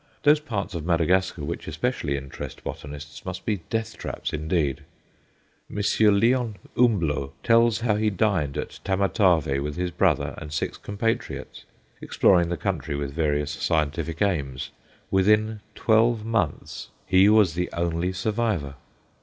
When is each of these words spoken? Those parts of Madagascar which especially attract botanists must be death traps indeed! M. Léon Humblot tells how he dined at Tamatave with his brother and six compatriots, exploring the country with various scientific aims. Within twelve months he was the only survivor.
Those 0.23 0.39
parts 0.39 0.73
of 0.73 0.83
Madagascar 0.83 1.43
which 1.43 1.67
especially 1.67 2.17
attract 2.17 2.63
botanists 2.63 3.23
must 3.23 3.45
be 3.45 3.57
death 3.69 3.95
traps 3.99 4.33
indeed! 4.33 4.81
M. 5.69 5.75
Léon 5.77 6.55
Humblot 6.75 7.29
tells 7.43 7.81
how 7.81 7.97
he 7.97 8.09
dined 8.09 8.57
at 8.57 8.79
Tamatave 8.83 9.61
with 9.61 9.75
his 9.75 9.91
brother 9.91 10.33
and 10.39 10.51
six 10.51 10.79
compatriots, 10.79 11.65
exploring 12.01 12.49
the 12.49 12.57
country 12.57 12.95
with 12.95 13.13
various 13.13 13.51
scientific 13.51 14.23
aims. 14.23 14.71
Within 15.11 15.59
twelve 15.75 16.25
months 16.25 16.89
he 17.05 17.29
was 17.29 17.53
the 17.53 17.69
only 17.71 18.11
survivor. 18.11 18.73